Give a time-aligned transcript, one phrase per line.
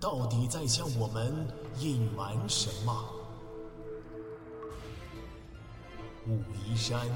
[0.00, 1.46] 到底在向我们
[1.78, 3.14] 隐瞒什么？
[6.26, 7.06] 武夷山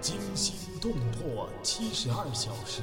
[0.00, 2.82] 惊心动魄七十二小时，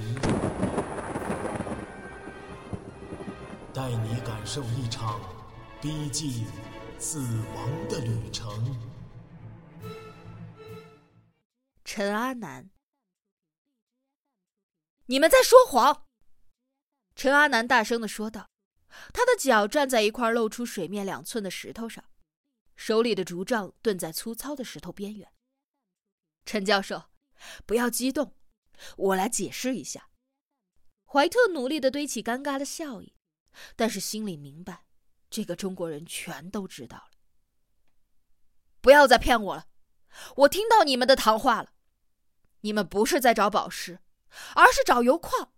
[3.73, 5.21] 带你感受一场
[5.79, 6.45] 逼近
[6.97, 7.19] 死
[7.55, 8.75] 亡的旅程。
[11.85, 12.69] 陈阿南，
[15.05, 16.07] 你们在说谎！
[17.15, 18.49] 陈阿南大声的说道，
[19.13, 22.03] 他的脚站在一块露出水面两寸的石头上，
[22.75, 25.31] 手里的竹杖顿在粗糙的石头边缘。
[26.45, 27.09] 陈教授，
[27.65, 28.35] 不要激动，
[28.97, 30.09] 我来解释一下。
[31.05, 33.15] 怀特努力的堆起尴尬的笑意，
[33.75, 34.85] 但是心里明白，
[35.29, 37.11] 这个中国人全都知道了。
[38.81, 39.67] 不要再骗我了，
[40.35, 41.71] 我听到你们的谈话了，
[42.61, 43.99] 你们不是在找宝石，
[44.55, 45.53] 而是找油矿。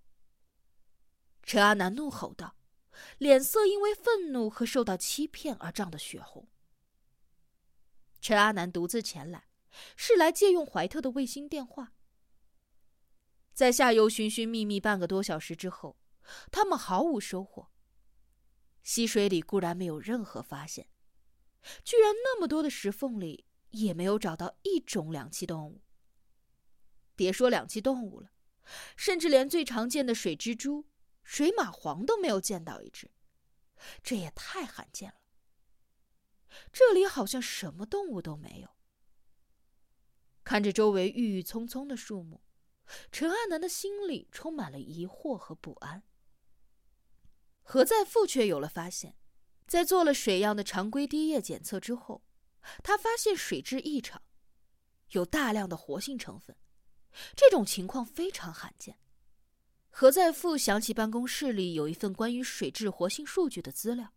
[1.44, 2.57] 陈阿南怒吼道，
[3.18, 6.48] 脸色因为愤怒和受到欺骗而涨得血红。
[8.20, 9.48] 陈阿南独自前来，
[9.96, 11.94] 是来借用怀特的卫星电话。
[13.54, 15.98] 在下游寻寻觅觅半个多小时之后，
[16.52, 17.70] 他们毫无收获。
[18.84, 20.90] 溪水里固然没有任何发现，
[21.84, 25.82] 居然那么多的石缝里也没有找到一种两栖动物。
[27.16, 28.32] 别说两栖动物了，
[28.96, 30.86] 甚至连最常见的水蜘蛛。
[31.28, 33.12] 水蚂蟥都没有见到一只，
[34.02, 35.16] 这也太罕见了。
[36.72, 38.70] 这里好像什么动物都没有。
[40.46, 42.42] 看着周围郁郁葱葱的树木，
[43.12, 46.02] 陈阿南的心里充满了疑惑和不安。
[47.62, 49.18] 何在富却有了发现，
[49.68, 52.24] 在做了水样的常规滴液检测之后，
[52.82, 54.24] 他发现水质异常，
[55.10, 56.56] 有大量的活性成分，
[57.36, 58.98] 这种情况非常罕见。
[60.00, 64.14] 何在富想起办公室里有一份关于水质活性数据的资料，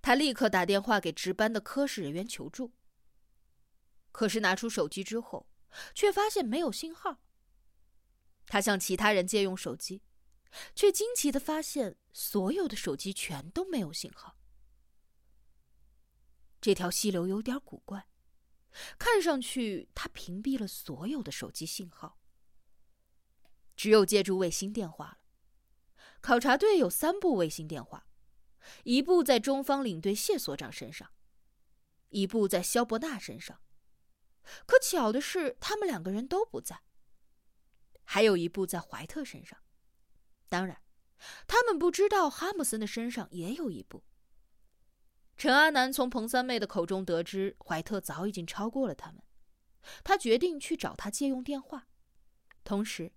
[0.00, 2.72] 他立刻打电话给值班的科室人员求助。
[4.10, 5.50] 可是拿出手机之后，
[5.94, 7.20] 却发现没有信号。
[8.46, 10.00] 他向其他人借用手机，
[10.74, 14.38] 却惊奇的发现所有的手机全都没有信号。
[16.58, 18.08] 这条溪流有点古怪，
[18.98, 22.18] 看上去它屏蔽了所有的手机信号。
[23.76, 25.18] 只有借助卫星电话了。
[26.20, 28.06] 考察队有三部卫星电话，
[28.82, 31.12] 一部在中方领队谢所长身上，
[32.08, 33.60] 一部在肖伯纳身上，
[34.66, 36.82] 可巧的是他们两个人都不在。
[38.02, 39.58] 还有一部在怀特身上，
[40.48, 40.80] 当然，
[41.46, 44.02] 他们不知道哈姆森的身上也有一部。
[45.36, 49.22] 陈阿南从彭三妹的口中得知，怀特早已经超过了他们，
[50.02, 51.86] 他决定去找他借用电话，
[52.64, 53.12] 同时。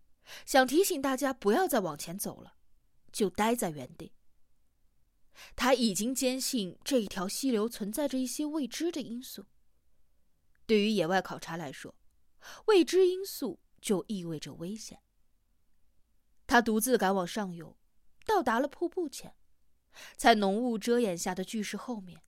[0.45, 2.55] 想提醒大家不要再往前走了，
[3.11, 4.13] 就待在原地。
[5.55, 9.45] 他已经坚信这一条溪流存在着一些未知的因素。
[10.65, 11.95] 对于野外考察来说，
[12.65, 15.01] 未知因素就意味着危险。
[16.45, 17.77] 他独自赶往上游，
[18.25, 19.35] 到达了瀑布前，
[20.17, 22.21] 在浓雾遮掩下的巨石后面，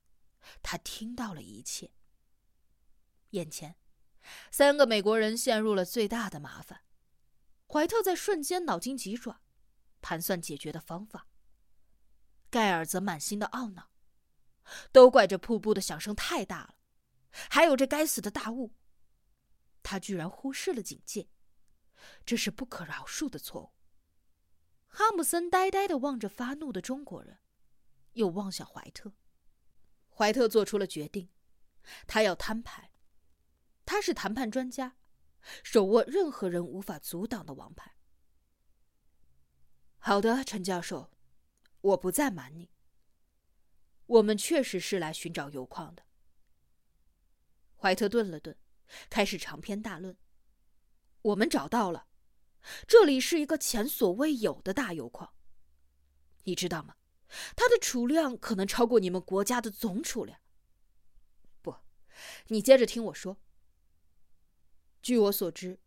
[0.63, 1.91] 他听到了一切。
[3.31, 3.75] 眼前，
[4.51, 6.81] 三个美国人陷入了最大的麻烦。
[7.71, 9.39] 怀特在瞬间脑筋急转，
[10.01, 11.27] 盘算解决的方法。
[12.49, 13.91] 盖尔则满心的懊恼，
[14.91, 16.75] 都怪这瀑布的响声太大了，
[17.49, 18.75] 还有这该死的大雾。
[19.81, 21.29] 他居然忽视了警戒，
[22.25, 23.71] 这是不可饶恕的错误。
[24.87, 27.39] 哈姆森呆呆的望着发怒的中国人，
[28.11, 29.13] 又望向怀特。
[30.09, 31.29] 怀特做出了决定，
[32.05, 32.91] 他要摊牌，
[33.85, 34.97] 他是谈判专家。
[35.63, 37.95] 手握任何人无法阻挡的王牌。
[39.97, 41.11] 好的，陈教授，
[41.81, 42.71] 我不再瞒你。
[44.05, 46.03] 我们确实是来寻找油矿的。
[47.75, 48.57] 怀特顿了顿，
[49.09, 50.17] 开始长篇大论。
[51.21, 52.07] 我们找到了，
[52.87, 55.33] 这里是一个前所未有的大油矿。
[56.43, 56.95] 你知道吗？
[57.55, 60.39] 它的储量可能超过你们国家的总储量。
[61.61, 61.75] 不，
[62.47, 63.37] 你接着听我说。
[65.01, 65.79] 据我所知，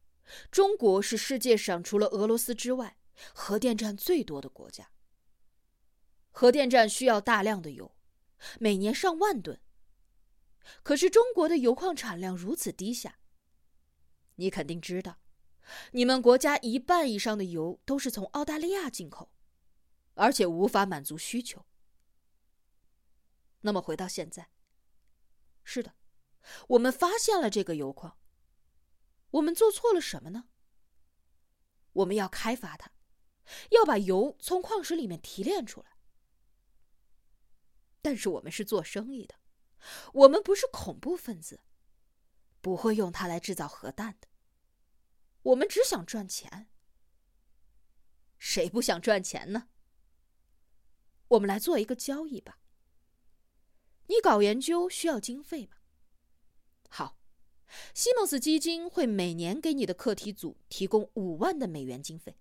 [0.50, 2.96] 中国是世界上除了俄罗斯之外
[3.32, 4.90] 核电站最多的国家。
[6.30, 7.94] 核电站需要大量的油，
[8.58, 9.60] 每年上万吨。
[10.82, 13.18] 可是中国的油矿产量如此低下，
[14.34, 15.20] 你肯定知道，
[15.92, 19.30] 你们国家一半以上的油都是从澳大利亚进口，
[20.14, 21.64] 而且无法满足需求。
[23.60, 24.48] 那么回到现在，
[25.62, 25.94] 是的，
[26.68, 28.16] 我们发现了这个油矿。
[29.34, 30.48] 我们做错了什么呢？
[31.92, 32.92] 我们要开发它，
[33.70, 35.96] 要把油从矿石里面提炼出来。
[38.00, 39.34] 但是我们是做生意的，
[40.12, 41.60] 我们不是恐怖分子，
[42.60, 44.28] 不会用它来制造核弹的。
[45.42, 46.70] 我们只想赚钱。
[48.38, 49.68] 谁不想赚钱呢？
[51.28, 52.60] 我们来做一个交易吧。
[54.06, 55.78] 你搞研究需要经费吗？
[57.92, 62.36] 西蒙斯基金会每年给你的课题组提供五万的美元经费，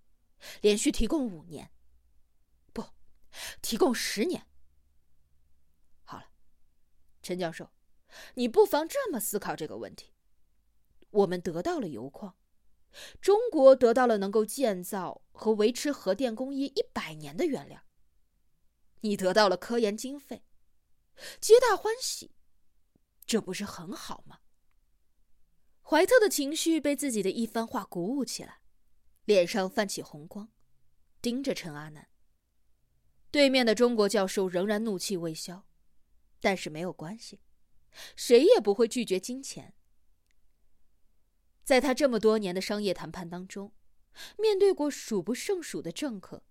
[0.61, 1.71] 连续提供五年，
[2.71, 2.83] 不，
[3.61, 4.45] 提供十年。
[6.03, 6.25] 好了，
[7.21, 7.71] 陈教授，
[8.35, 10.13] 你不妨这么思考这个问题：
[11.09, 12.35] 我们得到了油矿，
[13.21, 17.83] 中国得到了能够建造和维持核电工业一百年的原料，
[19.01, 20.43] 你得到了科研经费，
[21.41, 22.31] 皆大欢喜，
[23.25, 24.41] 这不是很好吗？
[25.85, 28.61] 怀特的情绪被自己的一番话鼓舞起来，
[29.25, 30.49] 脸上泛起红光，
[31.21, 32.07] 盯着陈阿南。
[33.29, 35.67] 对面的中国教授仍然怒气未消，
[36.39, 37.41] 但是没有关系，
[38.15, 39.73] 谁也不会拒绝金钱。
[41.63, 43.73] 在他这么多年的商业谈判当中，
[44.37, 46.43] 面对过数不胜数的政客、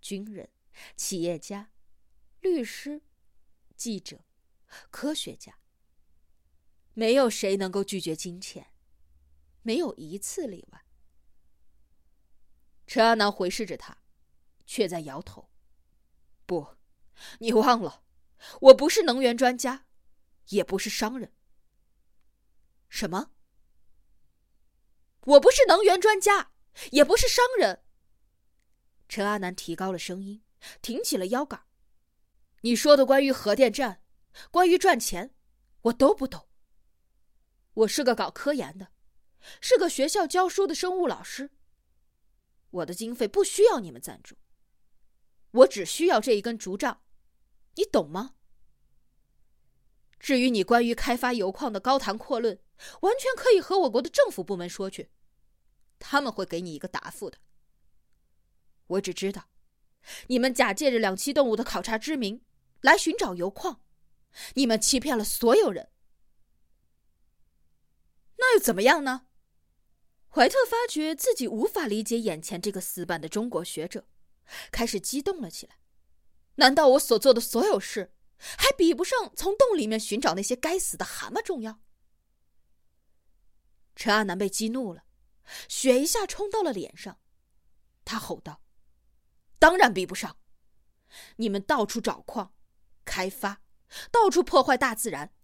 [0.00, 0.50] 军人、
[0.96, 1.70] 企业家、
[2.40, 3.02] 律师、
[3.76, 4.24] 记者、
[4.90, 5.58] 科学家。
[6.98, 8.72] 没有谁能够拒绝金钱，
[9.62, 10.84] 没有一次例外。
[12.88, 13.98] 陈阿南回视着他，
[14.66, 15.48] 却在摇头
[16.44, 16.76] ：“不，
[17.38, 18.02] 你忘了，
[18.62, 19.86] 我不是能源专家，
[20.48, 21.32] 也不是商人。”
[22.90, 23.30] 什么？
[25.20, 26.50] 我不是能源专家，
[26.90, 27.84] 也不是商人。
[29.08, 30.42] 陈阿南提高了声音，
[30.82, 31.62] 挺起了腰杆
[32.62, 34.02] ：“你说的关于核电站，
[34.50, 35.32] 关于赚钱，
[35.82, 36.46] 我都不懂。”
[37.78, 38.88] 我是个搞科研的，
[39.60, 41.50] 是个学校教书的生物老师。
[42.70, 44.36] 我的经费不需要你们赞助，
[45.52, 47.02] 我只需要这一根竹杖，
[47.76, 48.34] 你懂吗？
[50.18, 52.58] 至于你关于开发油矿的高谈阔论，
[53.02, 55.10] 完全可以和我国的政府部门说去，
[56.00, 57.38] 他们会给你一个答复的。
[58.88, 59.48] 我只知道，
[60.26, 62.42] 你们假借着两栖动物的考察之名
[62.80, 63.80] 来寻找油矿，
[64.54, 65.90] 你们欺骗了所有人。
[68.48, 69.26] 那又怎么样呢？
[70.30, 74.06] 怀特发觉自己无法理解眼前这个死板的中国学者，
[74.70, 75.76] 开始激动了起来。
[76.54, 81.80] 难道我所做的所有事，还比不上从洞里面寻找那些该死的蛤蟆重要？
[83.94, 85.04] 陈阿南被激怒了，
[85.68, 87.18] 血一下冲到了脸上，
[88.06, 88.62] 他吼道
[89.60, 90.38] ：“当然比不上！
[91.36, 92.54] 你们到处找矿、
[93.04, 93.60] 开发，
[94.10, 95.34] 到处破坏大自然。”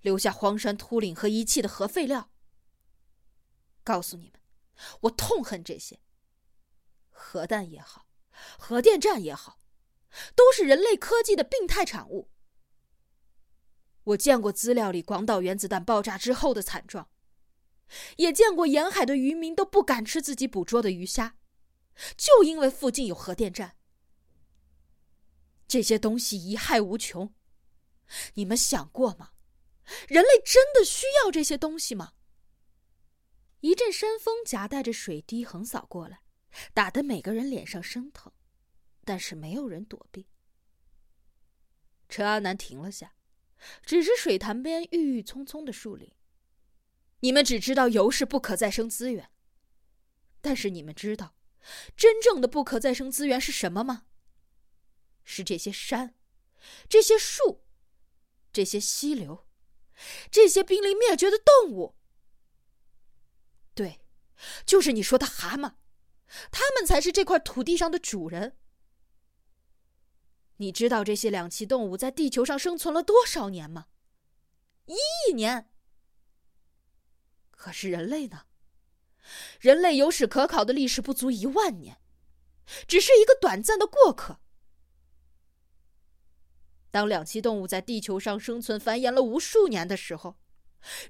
[0.00, 2.30] 留下荒山秃岭和遗弃的核废料。
[3.82, 4.40] 告诉你们，
[5.02, 6.00] 我痛恨这些。
[7.10, 8.08] 核弹也好，
[8.58, 9.58] 核电站也好，
[10.34, 12.30] 都是人类科技的病态产物。
[14.04, 17.08] 我见过资料里广岛原子弹爆炸之后的惨状，
[18.16, 21.36] 也见过沿海的渔民都不敢吃自己捕捉的鱼虾，
[22.16, 23.76] 就因为附近有核电站。
[25.66, 27.34] 这些东西贻害无穷，
[28.34, 29.32] 你们想过吗？
[30.08, 32.14] 人类真的需要这些东西吗？
[33.60, 36.20] 一阵山风夹带着水滴横扫过来，
[36.74, 38.32] 打得每个人脸上生疼，
[39.04, 40.28] 但是没有人躲避。
[42.08, 43.14] 陈阿南停了下，
[43.82, 46.12] 指着水潭边郁郁葱葱的树林
[47.20, 49.30] ：“你们只知道油是不可再生资源，
[50.40, 51.34] 但是你们知道，
[51.96, 54.06] 真正的不可再生资源是什么吗？
[55.24, 56.14] 是这些山，
[56.88, 57.64] 这些树，
[58.52, 59.45] 这些溪流。”
[60.30, 61.94] 这些濒临灭绝的动物，
[63.74, 64.00] 对，
[64.64, 65.74] 就是你说的蛤蟆，
[66.50, 68.56] 他们才是这块土地上的主人。
[70.58, 73.86] 你知道这些两栖动物在地球上生存了多少年吗？
[74.86, 74.94] 一
[75.28, 75.70] 亿年。
[77.50, 78.46] 可是人类呢？
[79.58, 82.00] 人类有史可考的历史不足一万年，
[82.86, 84.40] 只是一个短暂的过客。
[86.96, 90.38] 当两栖动物在地球上生存繁衍了无数年的时候，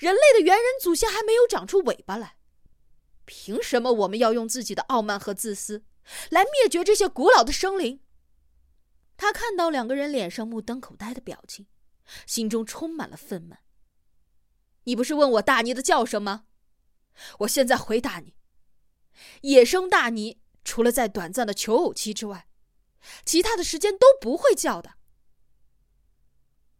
[0.01, 2.39] 人类的猿人祖先还没有长出尾巴来。
[3.25, 5.85] 凭什么我们要用自己的傲慢和自私
[6.29, 8.01] 来灭绝这些古老的生灵？
[9.17, 11.69] 他看到两个人脸上目瞪口呆的表情，
[12.27, 13.59] 心中充满了愤懑。
[14.83, 16.47] 你不是问我大尼的叫声吗？
[17.39, 18.35] 我现在回答你：
[19.43, 22.49] 野生大尼除了在短暂的求偶期之外，
[23.25, 24.95] 其他的时间都不会叫的。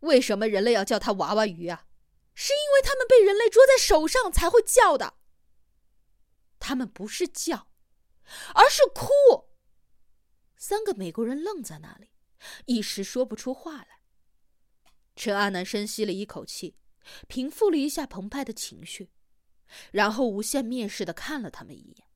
[0.01, 1.87] 为什么人类要叫它娃娃鱼啊？
[2.35, 5.15] 是因为它们被人类捉在手上才会叫的。
[6.59, 7.69] 它们不是叫，
[8.55, 9.51] 而是哭。
[10.57, 12.11] 三个美国人愣在那里。
[12.67, 14.01] 一时说不出话来。
[15.17, 16.77] 陈阿南深吸了一口气，
[17.27, 19.11] 平复了一下澎湃的情绪，
[19.91, 22.07] 然后无限蔑视的看了他们一眼，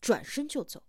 [0.00, 0.84] 转身就走。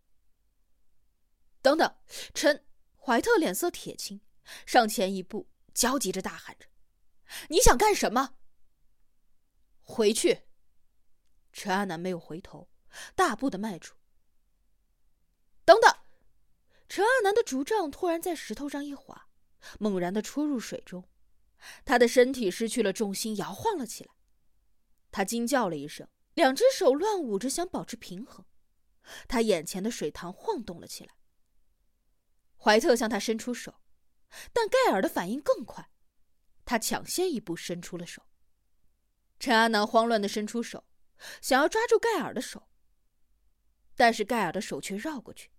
[1.62, 1.96] 等等，
[2.34, 2.66] 陈
[2.98, 4.20] 怀特脸色铁青，
[4.66, 6.66] 上前一步，焦急着大喊着
[7.50, 8.38] ：“你想干什么？”
[9.84, 10.48] 回去。
[11.54, 12.70] 陈阿南没有回头，
[13.14, 13.96] 大步的迈出。
[15.64, 15.96] 等等。
[16.88, 19.28] 陈阿南的竹杖突然在石头上一滑，
[19.80, 21.10] 猛然的戳入水中，
[21.84, 24.14] 他的身体失去了重心，摇晃了起来。
[25.12, 28.46] 他惊叫了一声，两只手乱舞着，想保持平衡。
[29.28, 31.16] 他眼前的水塘晃动了起来。
[32.58, 33.82] 怀特向他伸出手，
[34.54, 35.90] 但盖尔的反应更快，
[36.66, 38.24] 他抢先一步伸出了手。
[39.40, 40.86] 陈阿南慌乱的伸出手，
[41.42, 42.68] 想要抓住盖尔的手，
[43.96, 45.52] 但是盖尔的手却绕过去。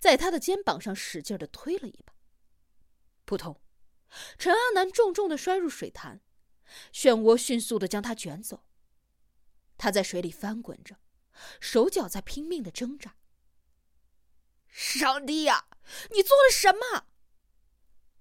[0.00, 2.12] 在他的肩膀上使劲的推了一把，
[3.24, 3.60] 扑通！
[4.38, 6.20] 陈阿南重重的摔入水潭，
[6.92, 8.64] 漩涡迅速的将他卷走。
[9.76, 10.96] 他在水里翻滚着，
[11.60, 13.16] 手脚在拼命的挣扎。
[14.66, 15.68] 上帝呀，
[16.10, 17.07] 你做了什么？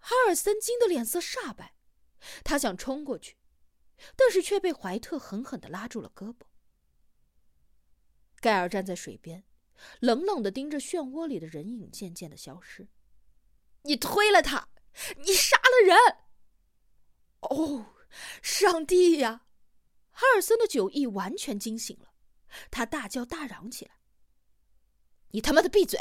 [0.07, 1.75] 哈尔森惊得脸色煞白，
[2.45, 3.35] 他想冲过去，
[4.15, 6.45] 但是却被怀特狠狠的拉住了胳膊。
[8.39, 9.43] 盖尔站在水边。
[9.99, 12.87] 冷冷的盯着漩涡里的人影渐渐的消失。
[13.83, 14.69] 你推了他，
[15.17, 15.95] 你杀了人！
[17.41, 17.93] 哦，
[18.41, 19.45] 上帝呀！
[20.09, 22.11] 哈尔森的酒意完全惊醒了，
[22.71, 23.99] 他大叫大嚷起来
[25.29, 25.99] ：“你他妈的闭嘴！”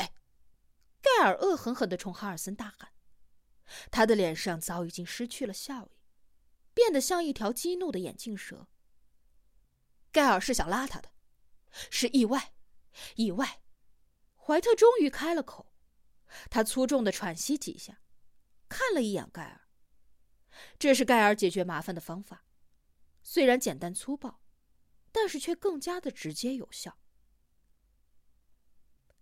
[1.03, 2.91] 盖尔恶狠狠的冲哈尔森大喊，
[3.91, 5.91] 他的脸上早已经失去了笑意，
[6.73, 8.69] 变得像一条激怒的眼镜蛇。
[10.13, 11.11] 盖尔是想拉他的，
[11.91, 12.55] 是意外，
[13.17, 13.63] 意外。
[14.37, 15.75] 怀特终于开了口，
[16.49, 18.01] 他粗重的喘息几下，
[18.69, 19.69] 看了一眼盖尔。
[20.79, 22.47] 这是盖尔解决麻烦的方法，
[23.23, 24.41] 虽然简单粗暴，
[25.11, 26.97] 但是却更加的直接有效。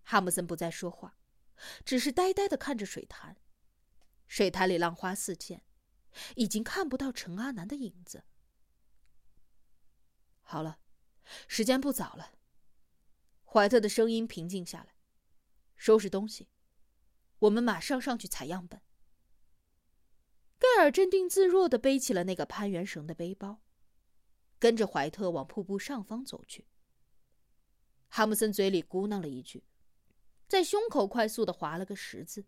[0.03, 1.17] 哈姆森不再说话，
[1.85, 3.37] 只是呆呆的看着水潭，
[4.35, 5.63] 水潭里浪花四溅，
[6.35, 8.25] 已经看不到陈阿南的影子。
[10.41, 10.81] 好了，
[11.47, 12.33] 时间不早了。
[13.45, 14.97] 怀特的声音平静下来。
[15.77, 16.49] 收拾东西，
[17.39, 18.83] 我们马上上去采样本。
[20.59, 23.63] 盖尔镇定自若的背起了那个攀援绳的背包，
[24.59, 26.67] 跟着怀特往瀑布上方走去。
[28.09, 29.63] 哈姆森嘴里咕囔了一句，
[30.49, 32.45] 在胸口快速的划了个十字，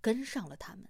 [0.00, 0.88] 跟上了他们。